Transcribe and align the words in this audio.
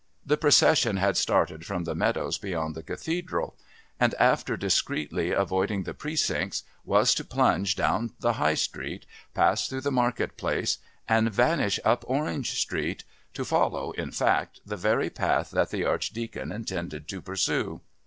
The 0.25 0.35
procession 0.35 0.97
had 0.97 1.15
started 1.15 1.63
from 1.63 1.83
the 1.83 1.93
meadows 1.93 2.39
beyond 2.39 2.73
the 2.73 2.81
Cathedral 2.81 3.55
and, 3.99 4.15
after 4.15 4.57
discreetly 4.57 5.29
avoiding 5.31 5.83
the 5.83 5.93
Precincts, 5.93 6.63
was 6.83 7.13
to 7.13 7.23
plunge 7.23 7.75
down 7.75 8.13
the 8.19 8.33
High 8.33 8.55
Street, 8.55 9.05
pass 9.35 9.67
through 9.67 9.81
the 9.81 9.91
Market 9.91 10.37
place 10.37 10.79
and 11.07 11.31
vanish 11.31 11.79
up 11.85 12.03
Orange 12.07 12.59
Street 12.59 13.03
to 13.35 13.45
follow, 13.45 13.91
in 13.91 14.11
fact, 14.11 14.59
the 14.65 14.75
very 14.75 15.11
path 15.11 15.51
that 15.51 15.69
the 15.69 15.85
Archdeacon 15.85 16.51
intended 16.51 17.07
to 17.09 17.21
pursue. 17.21 17.81